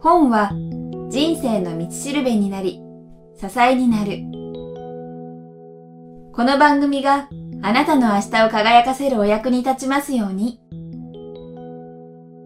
[0.00, 0.52] 本は
[1.10, 2.82] 人生の道しるべになり、
[3.36, 4.20] 支えになる。
[6.32, 7.28] この番組が
[7.62, 10.60] あなたの明日を輝かせるお役に立ちますように。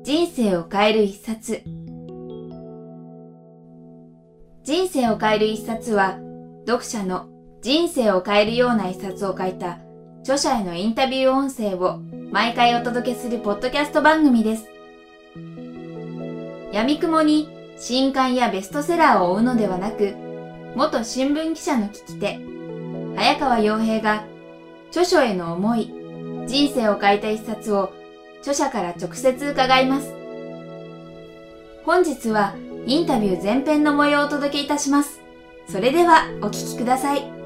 [0.02, 1.62] 人生を変える一冊。
[4.64, 6.18] 人生を変える一冊は、
[6.66, 7.28] 読者の
[7.60, 9.80] 人生を変えるような一冊を書いた
[10.20, 12.00] 著者へのインタビュー音声を
[12.32, 14.64] 毎回お届けするポッドキャスト番組です。
[16.72, 20.14] 闇雲に新刊やベストセラーを追うのではなく、
[20.74, 22.40] 元新聞記者の聞き手、
[23.16, 24.24] 早川洋平が
[24.88, 25.92] 著書への思い、
[26.46, 27.92] 人生を変えた一冊を
[28.40, 30.14] 著者から直接伺います。
[31.84, 32.54] 本日は
[32.86, 35.20] インタビュー前編の模様をお届けいたします。
[35.68, 37.41] それではお聞きください。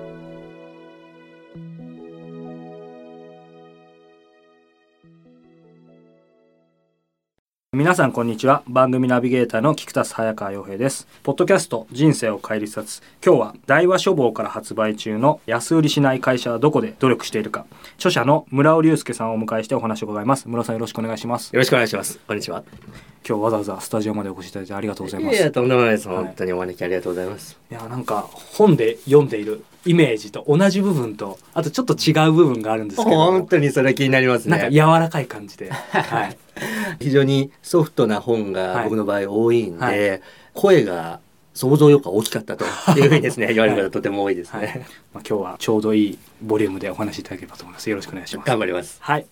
[7.76, 8.62] 皆さんこんにちは。
[8.66, 11.06] 番組ナビゲーターの菊田早川洋平です。
[11.22, 17.66] ポッドキャスト人生を変える一冊今日は大和書房から発売中の安売りしない会社はどこで努力しているか。
[17.96, 20.48] 著者の村尾隆介さんをお迎えしてお話を伺います。
[20.48, 21.52] 村尾さんよろしくお願いします。
[21.52, 22.18] よろしくお願いします。
[22.26, 22.64] こんにちは。
[23.28, 25.36] 今日わざわざスタジオまでお越しいただいてありがとうございます。
[25.36, 27.58] いやとんでもないです、はい、本当にお招きありがとうございます。
[27.70, 33.16] いやなんか本で読んでいるイメージと同じ部分とあとちょっと違う部分があるんですけど。
[33.16, 34.50] 本当にそれ気になりますね。
[34.50, 36.36] なんか柔らかい感じで、 はい、
[37.00, 40.10] 非常にソフトな本が僕の場合多いんで、はい。
[40.10, 41.20] はい、声が
[41.54, 42.64] 想像より大きかったと
[42.98, 44.78] いうふうにですね 言われる方とても多いですね、はい、
[45.14, 47.88] まあ、今日はちょうどいいボリュームでお話しいただければと思います。
[47.88, 48.46] よろしくお願いします。
[48.46, 48.98] 頑張ります。
[49.00, 49.26] はい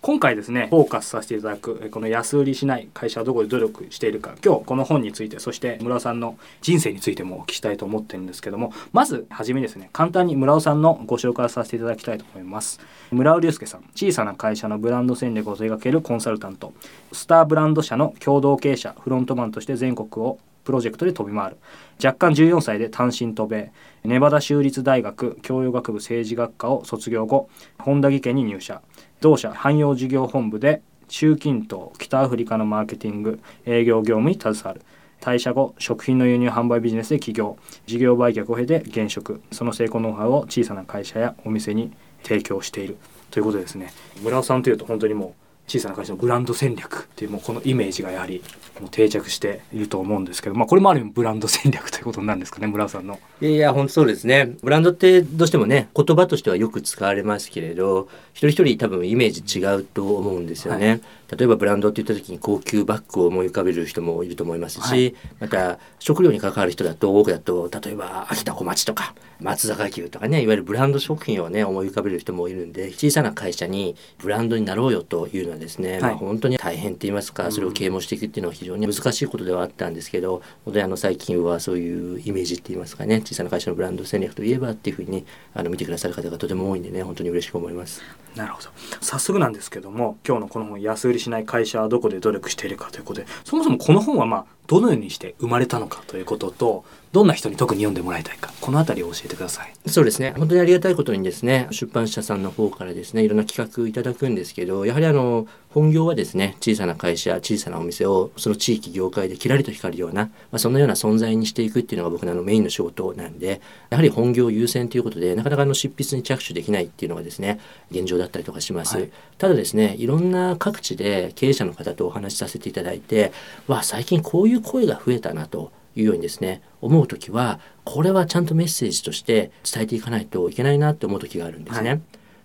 [0.00, 12.80] 今回ですねフォーカスさせていただくこの安売りしない会社はどこで努力しているか今日この本についてそして村尾さんの人生についてもお聞きしたいと思ってるんですけどもまずはじめですね簡単に村尾さんのご紹介させていただきたいと思います。
[13.10, 16.72] 村尾隆介さん小さな会社のブランド戦略を手掛けるコンサルタント。
[17.12, 21.56] スターブランド社の共同経営者フロントマンとして全国をプロジェクトで飛び回る。
[22.04, 23.72] 若干14歳で単身渡米。
[24.04, 27.48] ネバダ州立大学教養学部政治学科を卒業後
[27.78, 28.82] 本田技研に入社。
[29.22, 34.82] 同社汎用事業本部で中近東北アフリカのマーケティング営業業務に携わる。
[35.22, 37.56] 退社後食品の輸入販売ビジネスで起業。
[37.86, 39.40] 事業売却を経て現職。
[39.50, 42.98] その成功ノウハウを小さな会社やお店に提供している。
[43.30, 43.90] ということですね。
[44.22, 48.42] 村尾さんというと本当にもう小さな会社のブランド戦略っていうもうこのイメージがやはり
[48.80, 53.20] もう定着していると思うんですけど、まあ、これもある意味ブランド戦略ということなんですかね村さんの。
[53.40, 60.88] いやいや本当そうですねブランドってどうしてもね言葉としてはよく使われますけれど一人一人多分イメージ違うと思うんですよね。
[60.88, 61.00] はい
[61.36, 85.24] 例えばブランドって言った時に高級バッグを思い浮かべる人もいると思いますし、はい、また食料に関わる人だと多くだと例えば秋田小町とか松坂牛とかねいわゆるブランド食品をね思い浮かべる人もいるんで小さな会社にブランドになろうよというのはですね、はい、まあ、本当に大変って言いますかそれを啓蒙していくっていうのは非常に難しいことではあったんですけど本当にあの最近はそういうイメージって言いますかね小さな会社のブランド戦略といえばっていうふうに
[85.54, 88.02] あの見てくださる方がとても多いんでね本当に嬉しく思います。
[88.36, 88.68] なるほど。
[89.00, 99.72] 早速なんですけども今日のこの本安売りしない会社はどこで努力しているかということでそもそもこの本はまあどのようにして生まれたのかということとどんな人に特に読んでもらいたいかこの辺りを教えてください。
[99.86, 100.34] そうですね。
[100.36, 123.32] 本当にありがたいことにですね出版社さんの方からですねいろんな企画いただくんですけどやはりあの本業はですね小さな会社小さなお店をその地域業界でキラリと光るような、まあ、そのような存在にしていくっていうのが僕のあのメインの仕事なんでやはり本業優先ということでなかなかの執筆に着手できないっていうのがですね現状だったりとかします、はい、ただですねいろんな各地で経営者の方とお話しさせていただいて
[123.66, 131.90] わ最近こういう声が増えたなというようにですね思う時はこれはちゃんとメッセージとして伝えていかないといけないなって思う時があるんですね。
[131.90, 132.00] はい、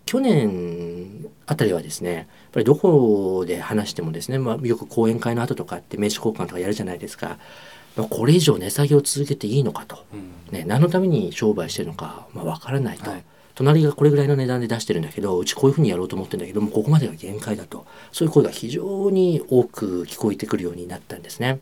[0.06, 7.38] 去年あたりはですねやっぱりどこで話してもですね、まあ、よく講演会の後とかって名刺交換とかやるじゃないですか。
[8.10, 21.60] これ以上値下げを続けていいのかと、うん、ね、何のために商売してるのか、まあ、分からないと、はい、隣がこれぐらいの値段で出してるんだけどうちこういうふうにやろうと思ってるんだけどもここまでが限界だとそういう声が非常に多く聞こえてくるようになったんですね。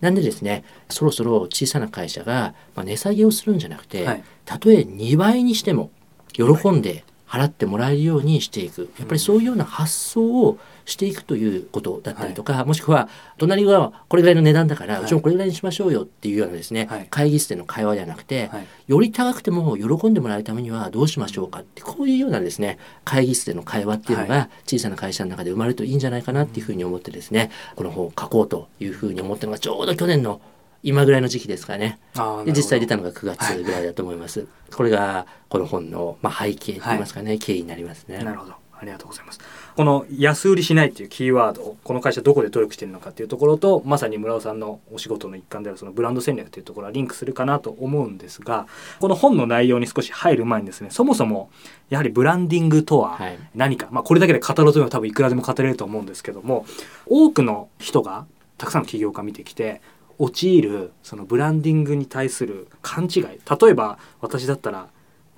[0.00, 5.90] なんでですねそろそろ小さな会社が、まあ、値下げをするんじゃなくて、はい、たとえ2倍にしても
[6.32, 8.90] 喜んで払ってもらえるようにしていく。
[8.98, 13.08] やっぱりそういうような発想をしていくということだったりとか、はい、もしくは
[13.38, 18.50] 隣はこれぐらいの値段だから、はい、うちもこれぐらいにしましょうよっていうようなですね、はい、会議室での会話ではなくて、
[18.86, 30.40] より高くても喜んでもらうためにはどうしましょうかってこういうようなですね会議室での会話っていうのが小さな会社の中で生まれるといいんじゃないかなっていうふうに思ってですねこの本を書こうというふうに思ったのがちょうど去年の
[30.86, 31.98] 今ぐらいの時期ですかね。
[32.44, 38.22] で実際出たのが9月ぐらいだと思います、はい、これがこの本の、まあ、背景といいますかね、はい、経緯になりますね。
[38.22, 38.54] なるほど。
[38.78, 39.40] ありがとうございます。
[39.74, 48.66] この安売りしないっていうキーワードをこの会社どこで努力しているのかっていうところとまさに村尾さんのお仕事の一環であるそのブランド戦略というところはリンクするかなと思うんですが
[49.00, 51.50] この本の内容に少し入る前にですねそもそも
[51.90, 53.38] やはりブランディングとははい。
[53.54, 56.66] 何か、まあこれだけで語ろうというのは多分いくらでも語れると思うんですけども
[57.06, 58.26] 多くの人が
[58.58, 59.80] たくさんの起業家見てきて
[60.18, 63.22] 陥るそのブランディングに対する勘違い。
[63.22, 63.38] 例
[63.70, 64.88] えば私だったら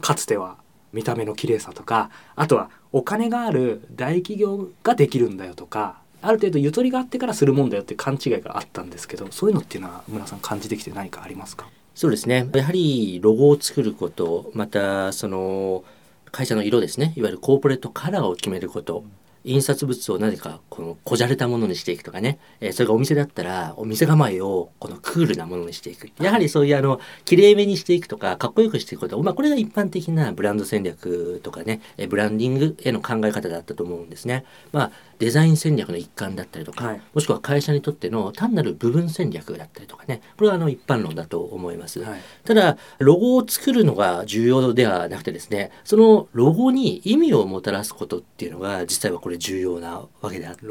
[0.01, 0.57] かつては
[0.93, 11.69] 見た目の綺麗さとかあとはお金がある大企業ができるんだよとかある程度ゆとりがあってからするもんだよって勘違いがあったんですけどそういうのっていうのは村さん感じてきて何かありますか？
[11.95, 12.49] そうですね。
[12.55, 15.85] やはりロゴを作ることまたその
[16.31, 17.13] 会社の色ですね。
[17.17, 19.05] いわゆるコーポレートカラーを決めること。
[19.45, 26.11] 印刷物を何かこのこじゃれたものにしていくとかね、えーそれがお店だったらお店構えをこのクールなものにしていく。
[26.23, 34.45] やはりそういうあの綺麗めにしていくとかかっこよくしていくこと、まあ、これが一般的なブランド戦略とかねえーブランディングへの考え方だったと思うんですね。
[34.73, 37.01] まあデザイン戦略の一環だったりとか、はい。
[37.13, 40.21] もしくは会社にとっての単なる部分戦略だったりとかね。
[40.37, 42.01] これはあの一般論だと思います。
[42.01, 42.21] はい。
[42.45, 50.65] ただロゴを作るのが重要ではなくてですねそのロゴに意味をもたらすことっていうのが実際はこれ重要なわけであって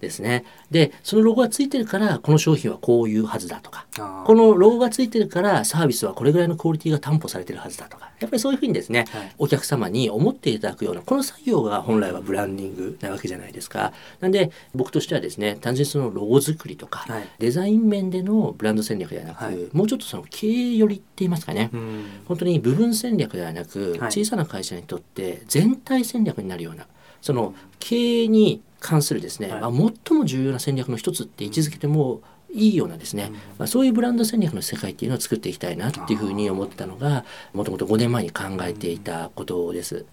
[0.00, 0.44] ですね。
[0.70, 3.86] でそのロゴがついてるからこの商品はこういうはずだとか
[4.24, 9.34] このロゴがついてるからサービスはこれぐらいのクオリティが担保されてるはずだとかやっぱりそういうふうにですね、はい。
[9.38, 13.92] お客様に思っていただくようなこの作業が本来はブランディングなわけじゃないですか。
[14.20, 17.28] なんで僕としてはですね単純にそのロゴ作りとか、はい。
[17.38, 19.56] デザイン面でのブランド戦略ではなく、はい。
[19.72, 22.04] もうちょっとその経営寄りって言いますかね、うん。
[22.26, 24.12] 本当に部分戦略ではなく、はい。
[24.12, 26.86] 小さな会社にとって全体戦略になるような
[27.24, 29.60] その経営に関するですね、はい。
[29.62, 32.20] まあ、最も重要な戦略の一つって位置づけても
[32.52, 37.24] いいようなですね、まあ、そういうブランド戦略の世界っていうのを作っていきたいなっていうふうに思ってたのが
[37.54, 40.04] もともと5年前に考えていたことです。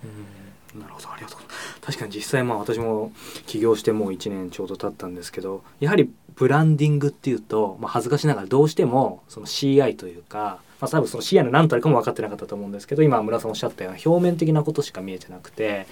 [0.73, 1.81] なるほどありがとうございます。
[1.81, 3.11] 確かに実際まあ私も
[3.45, 15.87] 起業してもう1年ちょうど経ったんですけどやはりブランディングっていうと、まあ、恥ずかしながらどうしてもその CI というか、まあ、多分その CI の何たるかも分かってなかったと思うんですけど今村さんおっしゃったような表面的なことしか見えてなくて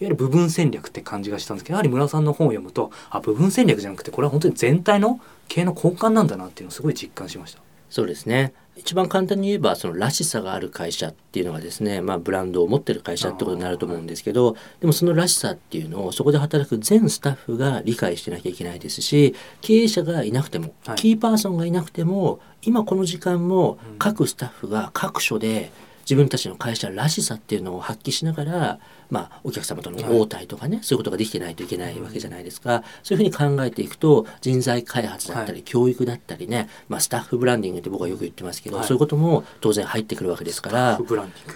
[0.00, 7.60] いわゆる部分戦略って感じがしたんですけどやはり村さんの本を読むとあ部分戦略じゃなくてこれは本当に全体の経営の根幹なんだなっていうのをすごい実感しました。
[7.90, 25.70] そうですね一番簡単に言えばそのらしさがある会社っていうのがですね、まあ、ブランドを持ってる会社ってことになると思うんですけどでもそのらしさっていうのをそこで働く全スタッフが理解してなきゃいけないですし経営者がいなくても、はいキーパーソンがいなくても今この時間もうん各スタッフが各所で
[26.04, 28.78] 自分たちの会社らしさっていうのを発揮しながら、
[29.10, 35.62] まあ、お客様との応対とかね、そういうことができてないといけないわけじゃないですか、そういうふうに考えていくと人材開発だったり、はい。
[35.62, 38.86] 教育だったりね、まあ、スタッフブランディングって僕はよく言ってますけど、はい。
[38.86, 40.98] そういうことも当然入ってくるわけですから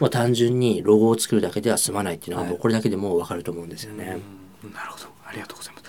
[0.01, 2.51] まあ、単純にロゴを作るだけでは済まないっていうのははい。
[2.53, 4.19] もうこれだけでもう分かると思うんですよね。
[4.65, 4.73] うん。
[4.73, 5.07] なるほど。
[5.27, 5.89] ありがとうございます。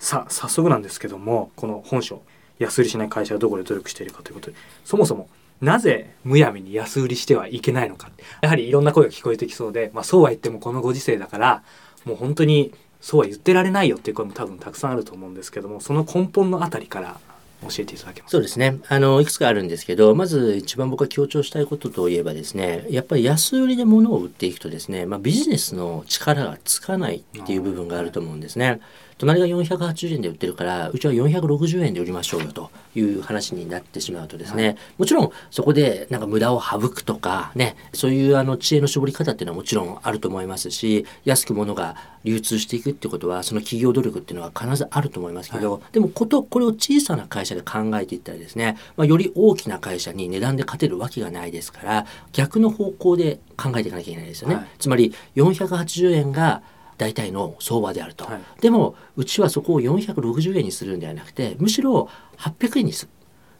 [0.00, 2.22] さあ早速なんですけどもこの本書
[2.58, 5.28] 安売りしない会社はどこで努力しているかということでそもそも
[5.60, 8.10] なぜむやみに安売りしてはいけないのか
[8.40, 11.62] やはりいろんな声が聞こえてきそうで、まあ、そうは言ってもこのご時世だから
[12.04, 17.18] もう本当にそうは言ってられないよっていう声も多分たくさんあると思うんですけどもその根本のあたりから
[17.62, 18.78] 教えていただけますそうですね。
[18.88, 28.80] あの、いくつかあるんですけど、まず一番僕が強調したいことといえばですね、やっぱり安売りで物を売っていくとですね、まあ、ビジネスの力がつかないっていう部分があると思うんですね。
[29.20, 54.54] 隣が480円で売ってるから、うちは460円で売りましょうよという話になってしまうとですね、もちろんそこでなんか無駄を省くとかね、そういうあの知恵の絞り方っていうのはもちろんあると思いますし、安く物が流通していくってことは、その企業努力っていうのは必ずあると思いますけど、でもこと、これを小さな会社で考えていったらですね、まあ、より大きな会社に値段で勝てるわけがないですから、逆の方向で考えていかなきゃいけないですよね。
[54.54, 54.66] はい。
[54.78, 56.62] つまり480円が
[57.00, 58.40] 大体の相場であると、はい。
[58.60, 63.10] でもうちはそこを460円にするんではなくてむしろ800円にする。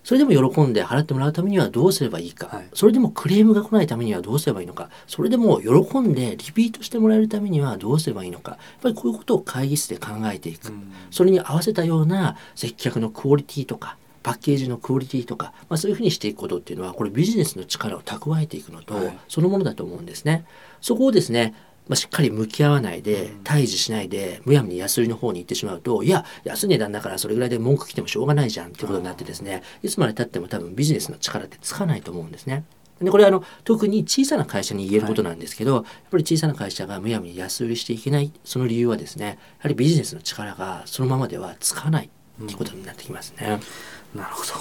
[0.04, 2.68] それでも喜んで払ってもらうためにはどうすればいいか、はい。
[2.74, 4.90] それでもクレームが来ないためにはどうすればいいのか。
[5.06, 8.52] それでも喜んでリピートしてもらえるためにはどうすればいいのか。
[8.52, 10.92] やっぱりこういうことを会議室で考えていく、うん。
[11.10, 19.18] それに合わせたような接客のクオリティとかパッケージのクオリティとか、まあ、そういうふうにしていくことっていうのはこれビジネスの力を蓄えていくのと、はい。
[19.28, 20.44] そのものだと思うんですね。
[20.80, 21.54] そこをですね
[21.90, 32.64] まあ、しっかり向き合わないでうん対峙しないでむやみに安売りの方に行ってしまうといや安い値段だからそれぐらいで文句来てもしょうがないじゃんっていうことになってですねいつまでたっても多分ビジネスの力ってつかないと思うんですね。
[33.02, 43.58] でこれはあの特に小さな会社に言えることなんですけど、やっぱり小さな会社がむやみに安売りしていけないその理由はですねやはりビジネスの力がそのままではつかないっていうことになってきますね。
[44.14, 44.52] なるほど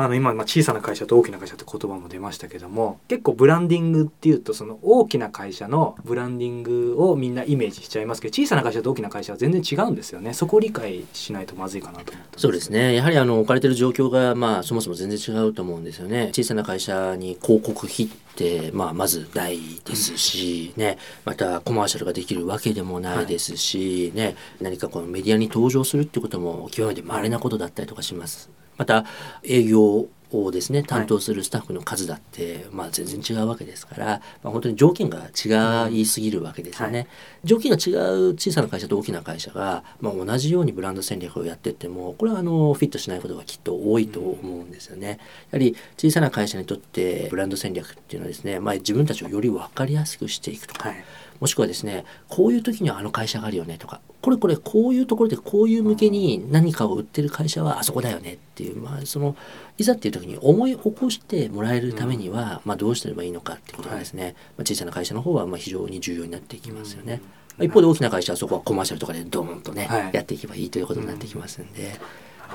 [0.00, 10.34] あの今ま小さな会社と大きな会社って言葉も出ましたけども結構ブランディングっていうとその大きな会社のブランディングをみんなイメージしちゃいますけど小さな会社と大きな会社は全然違うんですよね。
[10.34, 12.94] そこを理解しないとまずいかなと思ってそうですね。
[12.94, 16.28] やはりあの置かれてる状況がまあそもそも全然違うと思うんですよね。
[16.32, 20.98] 小さな会社に広告費ってまあまずないですし、ね。
[21.24, 24.36] またコマーシャルができるわけでもないですし、ね。
[24.60, 28.48] 何かこのメディアに登場するってことも極めて稀なことだったりとかします。
[28.78, 29.04] また
[29.42, 34.06] 営業をですね担当するスタッフの数だって、まあ全然違うわけですから、
[34.42, 37.06] まあ、本当に条件が違いすぎるわけですよね、は
[37.44, 45.08] 条件が違う小さな会社と大きな会社が、まあ、同じようにブランド戦略をやってってもこれはあのフィットしないことがきっと多いと思うんですよね。
[45.08, 45.16] や
[45.52, 51.04] はり小さな会社にとってブランド戦略っていうのはですね、まあ、自分たちをより分かりやすくしていくとか、はい
[51.40, 59.36] もしくはですねこういう時にはあの会社があるよねとかこれこれこういうところでこういう向けに何かを売ってる会社はあそこだよねっていう、まあ、その
[59.76, 67.20] いざっていう時に思い起こしてもらえるためには、まあ、どうすればいいのかってことがですね、まあ、小さな会社の方はまあ非常に重要になっていきますよね。
[67.56, 71.98] まあ一方で大きな会社はそこはコマーシャルとかでドーンとね、はいやっていけばいいということになってきますんで、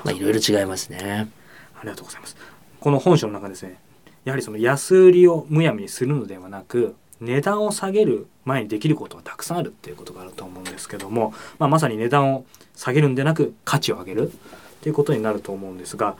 [0.04, 1.28] まあ、いろいろ違いますね。
[1.76, 2.36] ありがとうございます。
[2.80, 3.78] この本書の中ですね、
[4.24, 12.44] やはりその安売りをむやみにするのではなく、値段を下げる前にできることはたくさんあるっていうことがあると思うんですけども、まあ、まさに値段を
[12.74, 14.34] 下げるんでなく価値を上げるっ
[14.82, 16.16] ていうことになると思うんですが、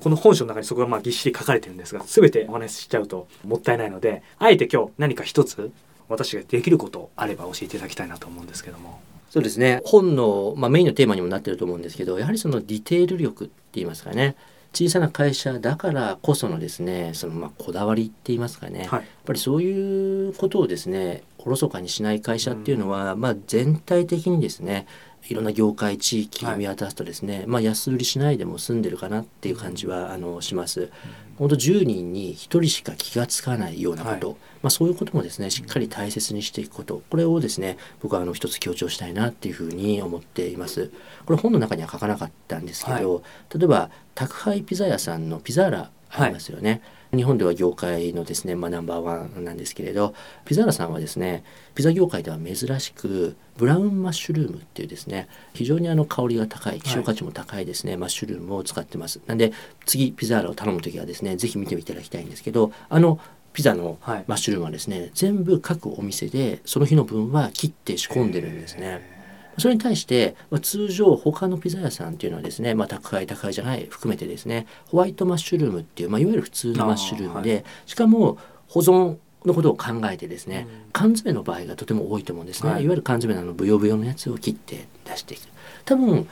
[0.00, 5.70] この本書の中にそこがまあぎっしり書かれてるんですが、全てお話ししちゃうともったいないので、あえて今日何か一つ
[6.08, 9.00] 私ができることあれば教えていただきたいなと思うんですけども。
[9.30, 14.36] そうですね本の、まあ、メインのテーマにもなってると思うんですけどやはりそのディテール力って言いますかね
[14.76, 19.04] 小さな会社だからこそのですねそのまあこだわりって言いますかね、やっはい。
[19.24, 24.86] ぱりそういうことをですねおろそかにしない会社っていうのは、まあ、全体的にですね
[25.28, 30.90] いろんな業界地域を見渡すとですね、まあ、安売りしないでも済んでるかなっていう感じはあのします。
[31.38, 34.36] 本当10人に1人しか気がつかないようなこと、はい。
[34.62, 37.02] まあ、そういうこともですねしっかり大切にしていくこと。
[37.10, 40.90] これをですね僕はあの一つ強調したいなっていうふうに思っています。
[41.26, 43.22] これ本の中には書かなかったんですけど、
[43.54, 46.80] 例えば宅配ピザ屋さんのピザーラありますよね。
[47.16, 51.44] 日本では業界のですね、まあ、ナンバーワンなんですけれどピザーラさんはですね
[51.74, 59.20] ピザ業界では珍しくブラウンマッシュルームっていうですね非常にあの香りが高い希少価値も高いですね、マッシュルームを使ってます。
[59.26, 59.52] なんで
[59.86, 63.18] 次ピザーラを頼む時はですねぜひ見ていただきたいんですけどあの
[63.52, 64.24] ピザのはい。
[64.26, 69.15] マッシュルームはですね、全部各お店でその日の分は切って仕込んでるんですね。
[69.58, 82.82] それに対して、まあ、通常他のピザ屋さんっていうのはですね、まあ、宅配宅配じゃない含めてですねホワイトマッシュルームっていう、まあ、いわゆる普通のマッシュルームで、しかも保存のことを考えてですね、缶詰の場合がとても多いと思うんですね、はい。
[82.82, 85.42] い、わゆる缶詰のあのブヨブヨのやつを切って出していく。
[85.84, 86.28] 多分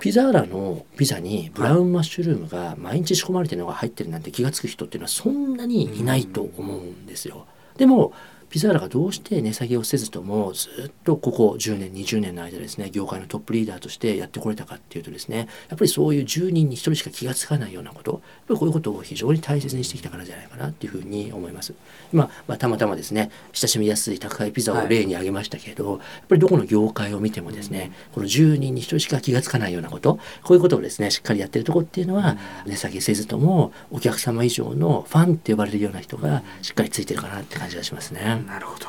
[0.00, 7.46] ピザーラのピザにブラウンマッシュルームが毎日仕込まれてるのが入ってるなんて気が付く人っていうのはそんなにいないと思うんですよ。
[7.78, 8.12] でも
[8.48, 21.74] ピザーラがどうして値下げをせずともずっとここ10年20年の間ですね業界のトップリーダーとしてやってこれたかっていうとですねやっぱりそういう10人に1人しか気がつかないようなことやっぱりこういうことを非常に大切にしてきたからじゃないかなっていうふうに思います
[22.12, 32.36] 今、まあ、たまたまですね親しみやすい宅配ピザを例に挙げましたけれど、やっぱりどこの業界を見てもですねこの10人に1人しか気がつかないようなことこういうことをですねしっかりやってるとこっていうのは
[32.66, 38.35] 値下げせずともお客様以上のファンって呼ばれるような人がしっかりついてるかなって感じがしますね。
[38.38, 38.86] なるほど。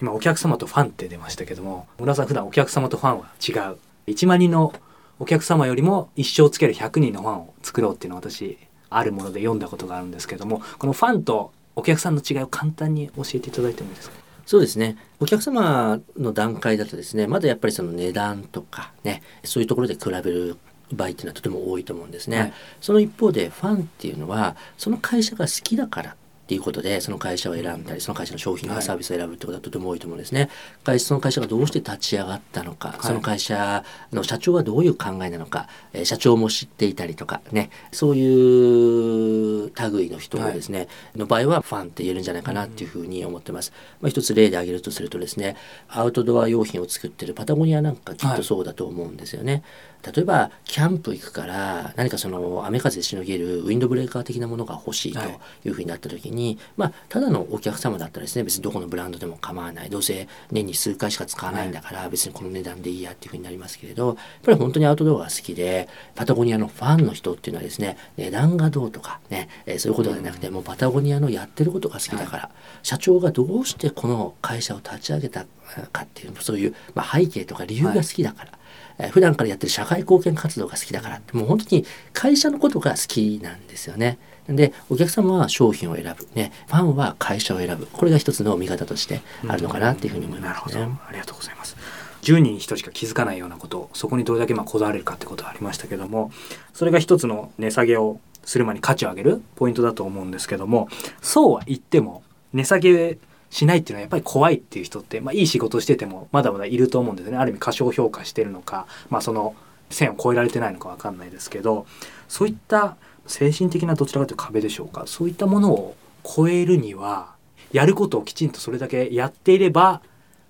[0.00, 3.78] 今お客様とファンって出ましたけども村さん普段お客様とファンは違う。
[4.06, 4.74] 1万人の
[5.18, 8.58] お客様よりも一生つける100人のファンを作ろうっていうのを私
[8.90, 14.16] あるもので読んだことがあるんですけどもこのファンとお客さんの違いを簡単に教えていただいてもいいですか？
[14.46, 14.98] そうですね。
[15.20, 20.58] お客様の段階だとですねまだやっぱりその値段とかねそういうところで比べる
[20.92, 22.52] 場合っていうのはとても多いと思うんですね、はい。
[22.80, 30.50] その一方でファンっていうのはその会社が好きだからっていうことでその会社を選んだりその会社の商品やサービスを選ぶってことはとても多いと思うんですね。
[30.84, 33.82] 会社その会社がどうして立ち上がったのか、いその会社
[34.12, 43.72] の社長はどういう考えなのか、えー社長も知っていたりとかねそういう類の人をですね、の場合はファンって言えるんじゃないかなっていうふうに思ってます。
[44.00, 45.56] まあ、一つ例で挙げるとするとですね
[45.88, 49.62] アウトドア用品を作ってるパタゴニアなんかきっとそうだと思うんですよね。
[50.04, 56.33] 例えばキャンプ行くから何かその雨風でしのげるウィンドブレーカー的なものが欲しいとはいいうふうになった時に、
[56.76, 59.90] まあただのお客様だったらですね別にどこのブランドでも構わない。
[59.90, 72.50] どうせ年に数回しか使わないんだから別にこの値段でいいやっていうふうになりますけれどやっぱり本当にアウトドアが好きでパタゴニアのファンの人っていうのはですね値段がどうとかね、えーそういうことじゃなくてもうパタゴニアのやってることが好きだから、
[72.82, 75.44] 社長がどうしてこの会社を立ち上げた
[75.92, 78.52] かっていうそういう、まあ、背景とか理由が好きだから、
[78.98, 84.18] えー普段からやってる社会貢献活動が好きだからってもう本当に会社のことが好きなんですよね。
[84.48, 87.86] でお客様は商品を選ぶ、ね、ファンは会社を選ぶ。
[87.86, 90.78] これが一つの見方としてあるのかなっていうふうに思いなるほど。
[90.78, 90.98] ますね。
[91.08, 91.76] ありがとうございます。
[92.22, 96.32] 10人に1人しか気づかないようなことそこにどれだけまあこだわれるかってことがありましたけども
[96.72, 100.88] それが一つの値下げをする前に価値を上げるポイントだと思うんですけども
[101.20, 102.22] そうは言っても
[102.54, 103.18] 値下げ
[103.50, 107.36] しないっていうのはやっぱり怖いっていう人って、まあ、いい仕事しててもまだまだいると思うんですね。
[107.36, 109.54] ある意味過小評価してるのか、まあ、その
[109.90, 111.86] 線を越えられてないのかわかんないですけど
[112.26, 115.04] そういった精神的などちらかというと壁でしょうか。
[115.06, 117.34] そういったものを超えるには
[117.72, 120.00] やることをきちんとそれだけやっていれば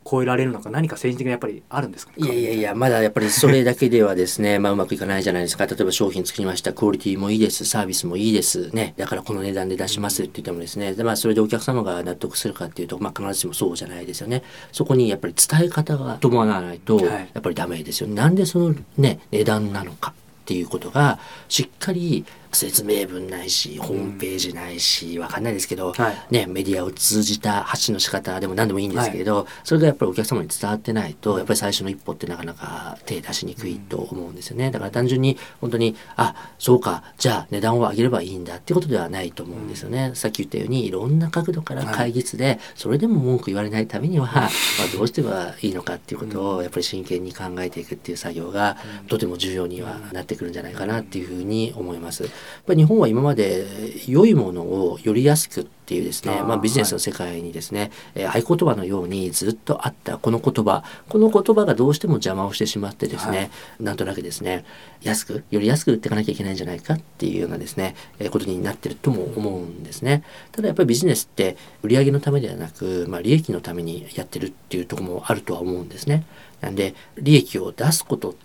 [0.05, 0.69] 超えられるのか。
[0.71, 2.27] 何か政治的にやっぱりあるんですかね。
[2.27, 5.67] いやいやいや、まだやっぱりそれだけではですね、 まあうまくいかないじゃないですか。
[5.67, 8.95] 例えば商品作りました、クオリティもいいです、サービスもいいです、ね。
[8.99, 14.43] だからこの値段で出しますって言ってもですね、でまあそれでお客様が納得するかっていうと、まあ必ずしもそうじゃないですよね。
[14.73, 17.07] そこにやっぱり伝え方が伴わないと、はい。
[17.07, 18.09] やっぱりダメですよ。
[18.09, 26.17] なんでそのね、値段なのかっていうことが、しっかり説明文ないし、ホームページないし、わかんないですけど、はい。
[26.31, 34.71] ね、メディアを通じた発信の仕方でも何でもいいんですけれど、それがやっぱりお客様に伝わってないとやっぱり最初の一歩ってなかなか手出しにくいと思うんですよね。
[34.71, 44.49] だから単純に本当にあそうかじゃあ値段を上げればいいんだってことではないと思うんですよね、さっき言ったようにいろんな角度から会議室でそれでも文句言われないためには、まあ、
[44.93, 48.77] どうしてはいいのかっていうことをやっぱり真剣に考えていくっていう作業が
[49.09, 52.29] とても重要にはなってくるんじゃないかなっていうふうに思います。
[52.45, 53.67] やっぱり日本は今まで
[54.07, 63.51] 良いものをより安くっていうですねまあ、ビジネスの世界にですね、えー合言葉のようにずっとあったこの言葉この言葉がどうしても邪魔をしてしまってですね、はい。
[63.81, 64.65] なんとなくですね
[65.03, 70.25] 安くより安く売っていかなきゃいけないんじゃないかっていうようなですね、えーことになってるとも思うんですね。
[70.53, 76.25] ただやっぱりビジネスって売上のためではなく、まあ、利益のためにやってるっていうところもあるとは思うんですね。
[76.63, 78.37] なんで利益を出すことがは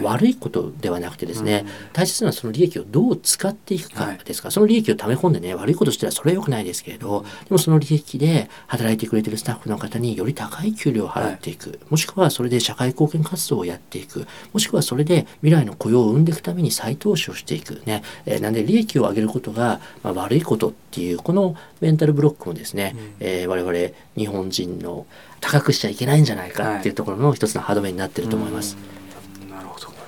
[0.00, 0.04] い。
[0.04, 4.18] 悪いことではなくてですね、大切なのはその利益をどう使っていくかはい。
[4.24, 4.48] ですか。
[4.48, 14.26] ら、その利益を溜め込んでね悪いことしたらそれは良くないですけれど、でもその利益で働いてくれてるスタッフの方により高い給料を払っていく、もしくはそれで社会貢献活動をやっていく。
[14.52, 17.82] もしくはそれで未来の雇用を生んでいくために再投資をしていく。
[17.86, 25.06] ね、えーなんで利益を上げることが、まあ、悪いことっていうこのメンタルブロックもですね、えー我々日本人の
[25.40, 28.76] 高くしちゃいけないんじゃないかっていうところの一つの歯止めになってると思います。
[28.96, 29.01] うん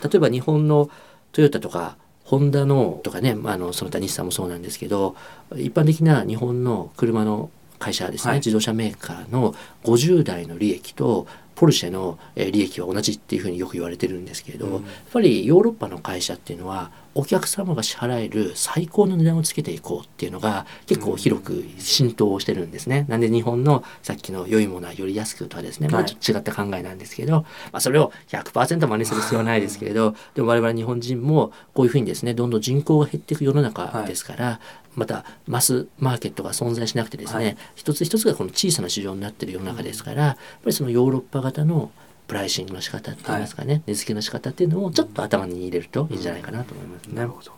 [0.04, 0.90] 例えば日本の
[1.32, 5.16] トヨタとかホンダのとかね、まあ、あのその他日産もそうなんですけど
[5.56, 8.38] 一般的な日本の車の会社ですね、はい。
[8.38, 14.72] 自動車メーカーの50台の利益とポルシェのえー利益は同じっていうふうによく言われてるんですけれど、うん。
[14.74, 23.06] やっぱりヨーロッパの会社っていうのはお客様が支払える最高の値段をつけていこうっていうのが結構広く浸透してるんですね。
[23.08, 34.60] なんで日本のさっきの良いものはより安くとはですね、まあ違った考えなんですけど、まあ、それを100%真似する必要はないですけれど でも我々日本人もこういうふうにですねどんどん人口が減っていく世の中ですから、
[34.94, 37.56] またマスマーケットが存在しなくてですね、はい。
[37.74, 41.90] 一つ一つがこの小さな市場になっている世の中ですから、やっぱりそのヨーロッパ型の
[42.26, 47.14] プライシングの仕方って言いますかね、値付けの仕方っていうのをちょっと頭に入れるといいんじゃないかなと思いますね。
[47.14, 47.52] なるほど。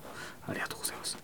[0.48, 1.16] ありがとうございます。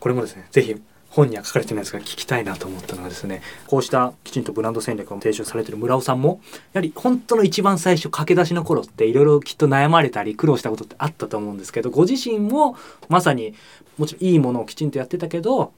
[0.00, 0.80] これもですね、ぜひ
[1.10, 6.40] 本には書かれてないですが聞きたいなと思ったのはですね、こうしたきちんとブランド戦略を提唱されている村尾さんも、
[6.72, 12.76] やはり本当の一番最初駆け出しの頃っていろいろきっと悩まれたり苦労したことってあったと思うんですけど、ご自身も
[13.08, 13.54] まさに
[13.96, 15.72] もちろんいいものをきちんとやってたけど、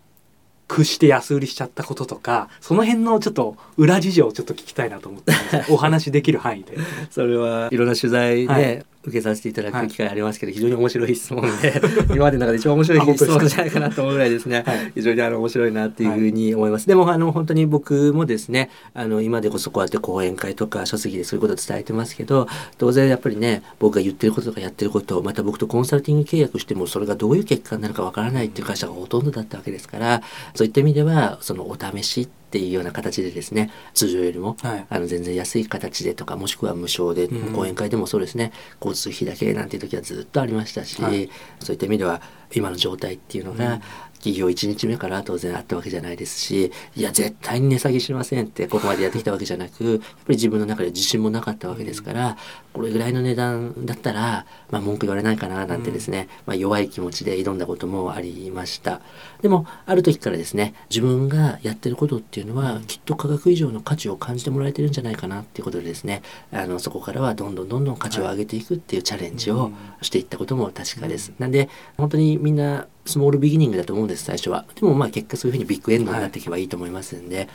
[0.70, 5.32] 屈して安売りしちゃったこととか、その辺のちょっと裏事情をちょっと聞きたいなと思って
[5.68, 6.78] お話できる範囲で。
[7.10, 9.88] それはいろんな取材で、はい受けさせていただはい。
[9.88, 14.92] く機会ありますけど、非常に面白い質問で 今までの中で一番面白い質問じゃないかなと思うぐらいですね、はい。
[14.94, 22.46] 非常にあの面白いなっていうふうに思います、でもあの本当に僕もですねあの今でこそこうやって講演会とか書籍でそういうことを伝えてますけど
[22.78, 30.22] 当然やっぱりね僕が言ってることとかやってることまた僕とコンサルティング契約してもそれがどういう結果になるかわからないっていう会社がほとんどだったわけですから
[30.54, 34.86] そういった意味ではそのお試しっていうような形でですね通常よりもはい。
[34.88, 37.52] あの全然安い形でとかもしくは無償で、うん。
[37.52, 41.28] 講演会でもそうですね交通費だけなんていう時はずっとありましたし、はい。
[41.60, 43.80] そういった意味では今の状態っていうのが、うん。
[44.20, 52.36] 企業1日目から当然あったわけじゃないですしいや絶対に値下げしませんってここまでやってきたわけじゃなくやっぱり自分の中で自信もなかったわけですから、
[52.72, 59.00] これぐらいの値段だったら、まあ、文句言われないかななんてですね、まあ、弱い気持ちで挑んだこともありました。
[59.42, 71.32] でもある時からですね自分がやってることっていうのはきっと価格以上の価値を感じてもらえてるんじゃないかなっていうことでですねあのそこからはどんどんどんどん価値を上げていくっていうチャレンジをしていったことも確かです。
[71.38, 74.64] なんで本当にみんなスモールビギニングだと思うんです最初は。
[74.74, 77.46] でもまあ結果そういうふうにビッグエンドになっていけばいいと思いますんで、い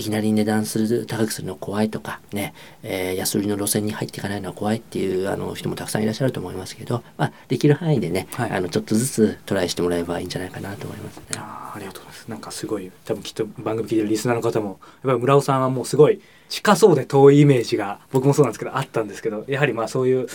[0.00, 11.24] きなり値段する高くするの怖いとかね、えー、安売りの路線に入っていかないのは怖いっていうあの人もたくさんいらっしゃると思いますけど、まあ、できる範囲でね、はい、あのちょっとずつトライしてもらえばいいんじゃないかなと思いますね。
[11.36, 20.26] あありがとうございますなんかすごい多分きっと番組聞いてるリスナーの方もやっぱり村尾さんはもうすごい近そうで遠いイメージが僕もそうなんですけどあったんですけどやはりまあそういう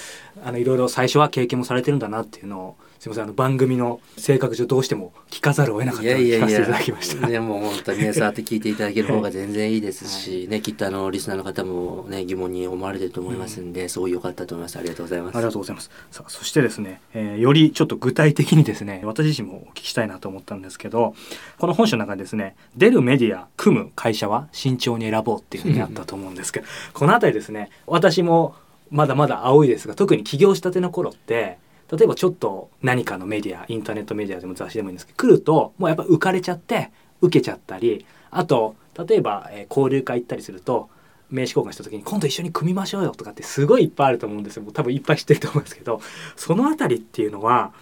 [0.43, 7.29] あのいろいろ最初は経験もされてるんだなっていうのをすみませんあの番組の性格上どうしても聞かざるを得なかったので聞かせていただきました。
[7.29, 15.35] いやもう本当にね触って聞いていただける方が全然いいですし、はい、ねきっとあのリスナーの方もね疑問に思われてると思いますんで、うん、すごい良かったと思いますありがとうございます。
[15.35, 15.91] ありがとうございます。
[16.11, 21.15] さあそしてですね、えー、よりちょっと具体的にですね私自身もお聞きしたいなと思ったんですけど
[21.59, 28.55] この本書の中でですね出るメディア組む会社は慎重に選ぼうっていうふうにあったと思うんですけどこの辺りですね私も
[28.89, 31.57] まだまだ青いですが特に起業したての頃って
[31.91, 38.75] 例えばちょっと何かのメディアインターネットメディアでも雑誌でもいいんですけど来るともうやっぱ浮かれちゃって受けちゃったりあと
[39.07, 40.89] 例えば、えー、交流会行ったりすると
[41.29, 44.63] 名刺交換した時に今度一緒に組みましょうよとかってすごいいっぱいあると思うんですよ。
[44.71, 46.01] 多分いっぱい知ってると思うんですけど
[46.35, 47.73] その辺りっていうのは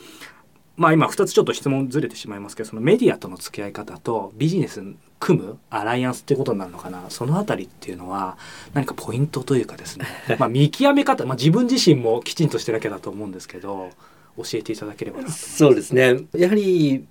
[0.77, 4.83] まあ今2つちょっと質問ずれてしまいますけどそのメディアとの付き合い方とビジネス
[5.25, 7.09] 組むアライアンスってことになるのかな？
[7.09, 8.37] その辺りっていうのは
[8.75, 10.05] 何かポイントというかですね。
[10.37, 13.89] まあ見極め方、まあ、自分自身もきちんとしてるわけだと思うんですけど
[14.37, 16.19] 教えていただければなそうですね。
[16.33, 17.05] やはり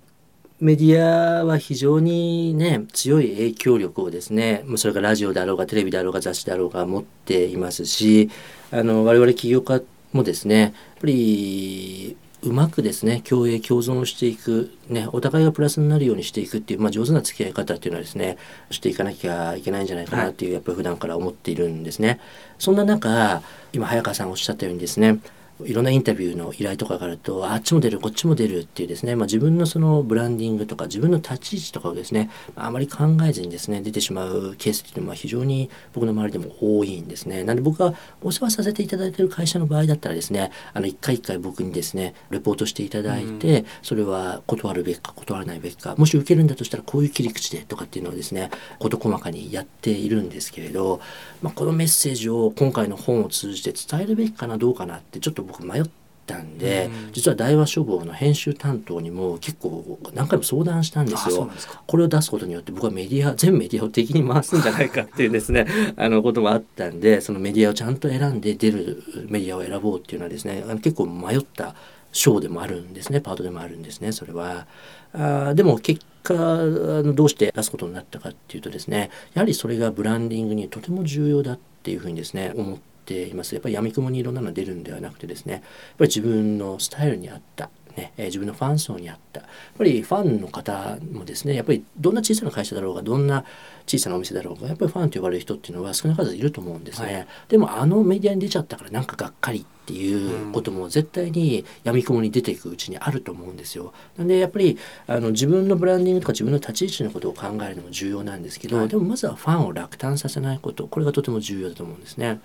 [0.61, 8.29] メディアは非常にね強い影響力をですねそれがラジオであろうがテレビであろうが雑誌であろうが持っていますし
[8.71, 9.81] あの我々起業家
[10.13, 18.37] もですねやっぱりうまくですね共栄共存していく、ね、お互いがプラスになるようにしていくっていう、まあ、上手な付き合い方っていうのはですね
[18.69, 22.19] していかなきゃいけないんじゃないかなっていう、やっぱり普段から思っているんですね。
[22.59, 23.41] そんな中
[23.73, 25.19] 今早川さんおっしゃったようにですね
[25.63, 37.43] いろんなインタビューの依頼とかがあるとあっちも出るこっちも出るっていうですね、まあ、自分のそのブランディングとか自分の立ち位置とかをですねあまり考えずにですね出てしまうケースっていうのは非常に僕の周りでも多いんですね。
[37.43, 50.99] なんで僕がお世話させていただいている会社の場合だったらですねあの一回一回僕にですねレポートしていただいて、うん、それは断るべきか断らないべきかもし受けるんだとしたらこういう切り口でとかっていうのをですね事細かにやっているんですけれど、
[51.41, 55.83] まあ、このメッセージを今回の本を通じて伝えるべきかなどうかなってちょっと僕迷っ
[56.25, 61.49] たんで、うん、実は大和書房の編集担当にも結構何回も相談したんですよ。
[61.87, 71.75] これを出すことによって僕はメディア 全メディアを敵に回すんじゃないかっていうですねあのこともあったんでそのメディアをちゃんと選んで出るメディアを選ぼうっていうのはですね結構迷った
[72.11, 74.67] 章でもあるんですねパートでもあるんですねそれは。
[75.13, 83.55] あでも結果あのどうして出すことになったかっていうとですねやはりそれがブランディングにとても重要だっていうふうにですね思ってています。
[83.55, 85.61] やっぱり闇雲にいろんなの出るんではなくてですねやっ
[85.97, 89.41] ぱり自分のスタイルに合ったね、えー、自分のファン層に合った。
[89.41, 93.45] やっぱりファンの方もですねやっぱりどんな小さな会社だろうがどんな
[93.85, 103.93] 小さなお店だろうがやっぱりファンと呼ばれる人っていうのは少なからずいると思うんですね、はい、でもあのメディアに出ちゃったからなんかがっかりっていうことも絶対に闇雲に出ていくうちにあると思うんですよ。
[104.17, 110.87] なんでやっぱりあの自分のブランディングとか自分の立ち位置のことを考えるのも重要なんですけど、はい、でもまずはファンを落胆させないこと。
[110.87, 112.39] これがとても重要だと思うんですね。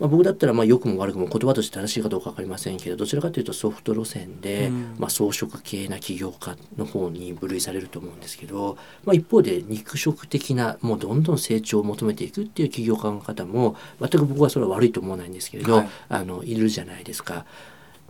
[0.00, 17.44] まあ、僕だったらまあ良くも悪くも言葉として正しいかどうか分かりませんけどどちらかというとソフト路線で、うん、まあ、装飾系な起業家の方に分類されると思うんですけど、まあ、一方で肉食的なもうどんどん成長を求めていくっていう起業家の方も全く僕はそれは悪いと思わないんですけれど、はい、あのいるじゃないですか。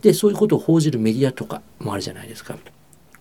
[0.01, 2.57] でそういうことを報じるメディアとかもあるじゃないですか。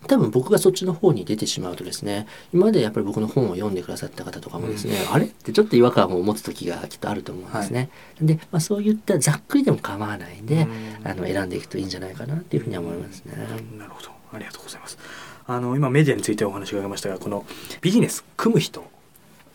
[0.06, 5.26] 多分僕がそっちの方に出てしまうとですね今までやっぱり僕の本を読んでくださった方とかもですね、うん、あれ？
[5.26, 7.90] ってちょっと違和感を持つ時がきっとあると思うんですね。
[8.18, 13.34] はい、で、まあ、そういったざっくりでも構わないんで、うん、あの選んでいくといいんじゃないかなっていうふうに思いますね。
[13.72, 14.98] うん、なるほどありがとうございます。
[15.46, 17.44] あの今メディアについてお話を伺いましたがこの
[17.80, 18.84] ビジネス組む人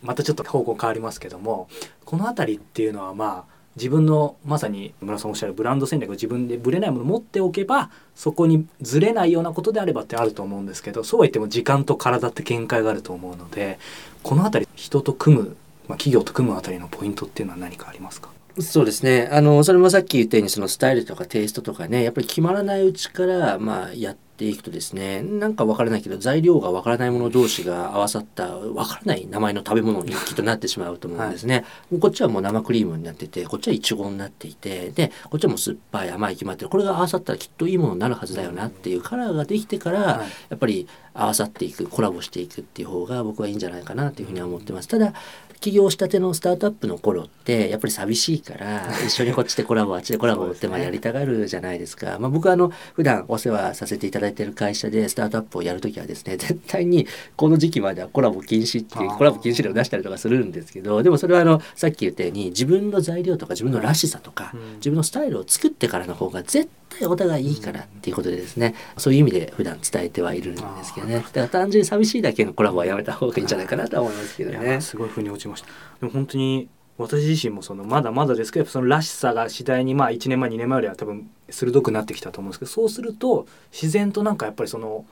[0.04, 1.68] またちょっと方向変わりますけども
[2.04, 13.78] この辺りっていうのはまあ自分のまさに村さんおっしゃるブランド戦略を自分でぶれないものを持っておけばそこにずれないようなことであればってあると思うんですけどそうは言っても時間と体って限界があると思うので
[14.24, 15.44] この辺り人と組む、
[15.88, 18.30] まあ、企業と組むあたりのポイントっていうのは何かありますか？
[18.62, 19.28] そうですね。
[19.34, 36.70] あのそれもさっき言ったようにそのスタイルとかテイストとかねやっぱり決まらないうちからまあやっていくとですねなんかわからないけど材料がわからないもの同士が合わさったわからない名前の食べ物に きっとなってしまうと思うんですね、はい、こっちはもう生クリームになっててこっちはいちごになっていてでこっちはもう酸っぱい甘い決まってる。
[36.70, 44.88] これが合わさったらきっといいものになるはずだよなっていうカラーができてから、はい、やっぱり合わさっていくコラボしていくっていう方が僕はいいんじゃないかなというふうには思ってます。
[44.88, 45.14] ただ
[45.62, 71.18] 起業したてのスタートアップの頃ってやっぱり寂しいから 一緒にこっちでコラボあっちでコラボってまあやりたがるじゃないですか、まあ、僕はあの普段お世話させていただ働いてる会社でスタートアップをやるときはですね 絶対にこの時期まではコラボ禁止っていうコラボ禁止令を出したりとかするんですけどでもそれはあのさっき言ったように自分の材料とか自分のらしさとか、自分のスタイルを作ってからの方が絶対お互いいいからっていうことでですねそういう意味で普段伝えてはいるんですけどね。
[71.18, 74.82] だから単純に寂しいだけのコラボはやめた方がいいんじゃないかなとは思いますけどね。
[74.82, 75.68] すごい腑に落ちました。
[76.00, 85.06] でも本当に私自身もそのまだまだですけどそのらしさが次第にまあ1年前2年前よりは多分鋭くなってきたと思うんですけどそうすると自然となんかやっぱりその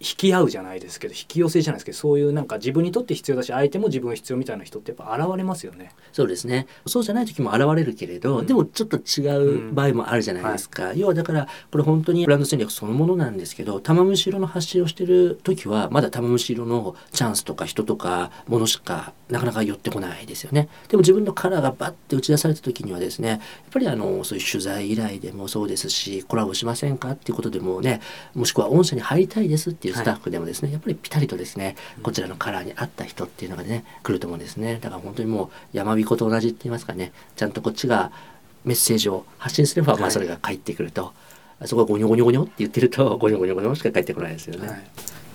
[0.00, 5.92] 引き合うじゃないですけど引き寄せじゃないですけどそういうなんか自分にとって必要だし相手も自分必要みたいな人ってやっぱ現れますよね。
[6.12, 6.66] そうですね。
[6.86, 10.88] そうじゃない時も現れるけれど、うん、でもちょっと違う場合もあるじゃないですか、うん。
[10.88, 20.68] はい、要はだからこれ本当にブランド戦略そのものなんですけど玉虫色の発信をしてる時はまだ玉虫色のチャンスとか人とかものしかなかなか寄ってこないですよね。
[20.88, 23.40] でも自分のカラーがバッて打ち出された時にはですねやっ
[23.72, 28.00] ぱりあのそういう取材依頼でもそうですしコラボしませんかっていうことでもね
[28.34, 34.78] もしくは御社に入りたいですっていうスタッフでもですね、はいやっぱりピタリとですねこちらのカラーに合った人っていうのがね来ると思うんですね。
[34.80, 38.12] だから本当にもう山彦と同じって言いますかねちゃんとこっちが
[38.64, 41.12] メッセージを発信すれば、まあそれが返ってくると、
[41.64, 44.82] そこはゴニョゴニョゴニョって言ってるとゴニョゴニョゴニョしか返ってこないですよね、はい、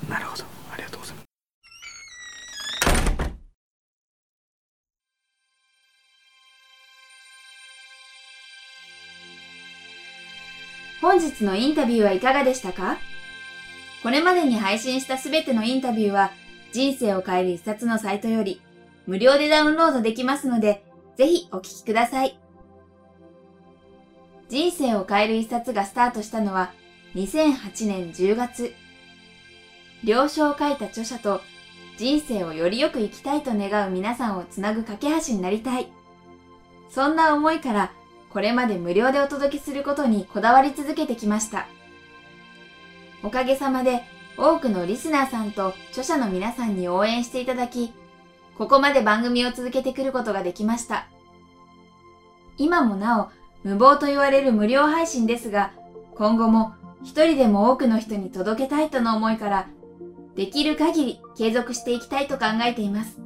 [0.09, 0.54] なるほど
[11.15, 12.97] 本日のインタビューはいかがでしたか？
[14.03, 16.31] これまでに配信したすべてのインタビューは、
[16.73, 18.61] 人生を変える一冊のサイトより、
[19.07, 20.83] 無料でダウンロードできますので、
[21.15, 22.37] ぜひお聞きください。
[24.49, 26.73] 人生を変える一冊がスタートしたのは、
[27.15, 28.73] 2008年10月。
[30.03, 31.39] 了承を書いた著者と、
[31.97, 35.87] 人生をよりよく生きたいと願う皆さんをつなぐ架け橋になりたい。
[36.89, 37.93] そんな思いから、
[38.35, 41.69] これまで無料でお届けすることにこだわり続けてきました。
[43.23, 44.03] おかげさまで
[44.35, 47.93] 多くのリスナーさんと著者の皆さんに応援していただき、
[48.57, 51.07] ここまで番組を続けてくることができました。
[52.57, 53.29] 今もなお
[53.63, 55.71] 無謀と言われる無料配信ですが、
[56.15, 59.69] 今後も一人でも多くの人に届けたいとの思いから、
[60.35, 63.17] できる限り継続していきたいと考えています。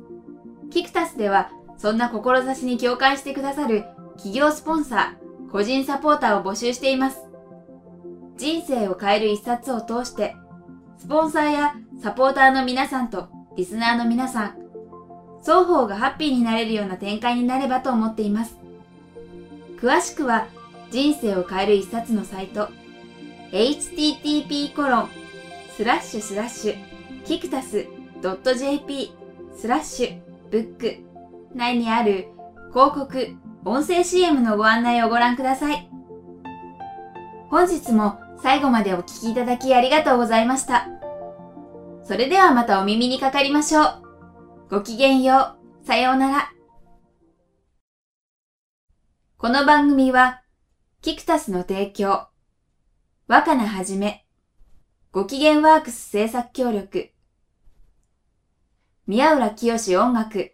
[0.69, 3.85] キクタスでは、そんな志に共感してくださる
[4.19, 7.21] 企業スポンサー、個人サポーターを募集しています。
[8.35, 10.35] 人生を変える一冊を通して、
[10.97, 14.55] スポンサーやサポーターの皆さんとリスナーの皆さん、
[15.39, 18.57] 双方がハッピーになれるような展開になればと思っています。
[19.79, 20.47] 詳しくは、
[20.91, 22.67] 人生を変える一冊のサイト、
[23.53, 25.09] http コロン
[25.77, 27.87] スラッシュスラッシュキクタス
[28.21, 29.13] .jp
[29.55, 30.97] スラッシュブック
[31.55, 32.27] 内にある
[32.73, 33.33] 広告、
[33.65, 35.89] 音声 CM のご案内をご覧ください。
[37.49, 40.87] 本日も最後までお聴きいただきありがとうございました。
[42.03, 44.03] それではまたお耳にかかりましょう。
[44.69, 45.85] ごきげんよう。
[45.85, 46.51] さようなら。
[49.37, 50.41] この番組は、
[51.01, 52.27] キクタスの提供、
[53.27, 54.25] 若菜はじめ、
[55.11, 57.11] ごきげんワークス制作協力、
[59.07, 60.53] 宮浦清志音楽、